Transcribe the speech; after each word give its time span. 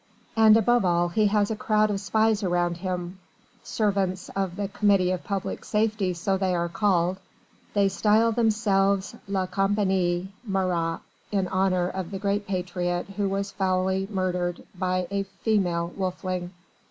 And 0.35 0.57
above 0.57 0.83
all 0.83 1.09
he 1.09 1.27
has 1.27 1.51
a 1.51 1.55
crowd 1.55 1.91
of 1.91 1.99
spies 1.99 2.41
around 2.41 2.77
him 2.77 3.19
servants 3.61 4.29
of 4.29 4.55
the 4.55 4.67
Committee 4.67 5.11
of 5.11 5.23
Public 5.23 5.63
Safety 5.63 6.15
so 6.15 6.39
they 6.39 6.55
are 6.55 6.67
called 6.69 7.17
they 7.75 7.87
style 7.87 8.31
themselves 8.31 9.15
"La 9.27 9.45
Compagnie 9.45 10.33
Marat" 10.43 11.01
in 11.31 11.47
honour 11.49 11.87
of 11.87 12.09
the 12.09 12.17
great 12.17 12.47
patriot 12.47 13.09
who 13.15 13.29
was 13.29 13.51
foully 13.51 14.07
murdered 14.09 14.63
by 14.75 15.05
a 15.11 15.21
female 15.21 15.93
wolfling. 15.95 16.49